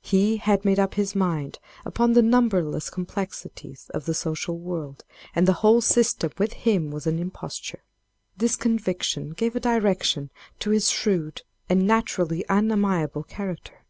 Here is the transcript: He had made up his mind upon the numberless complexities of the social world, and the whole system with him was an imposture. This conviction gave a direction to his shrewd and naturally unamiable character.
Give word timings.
He 0.00 0.38
had 0.38 0.64
made 0.64 0.78
up 0.78 0.94
his 0.94 1.14
mind 1.14 1.58
upon 1.84 2.14
the 2.14 2.22
numberless 2.22 2.88
complexities 2.88 3.90
of 3.92 4.06
the 4.06 4.14
social 4.14 4.56
world, 4.56 5.04
and 5.34 5.46
the 5.46 5.52
whole 5.60 5.82
system 5.82 6.30
with 6.38 6.54
him 6.54 6.90
was 6.90 7.06
an 7.06 7.18
imposture. 7.18 7.82
This 8.34 8.56
conviction 8.56 9.32
gave 9.34 9.54
a 9.54 9.60
direction 9.60 10.30
to 10.60 10.70
his 10.70 10.88
shrewd 10.88 11.42
and 11.68 11.86
naturally 11.86 12.46
unamiable 12.48 13.24
character. 13.24 13.84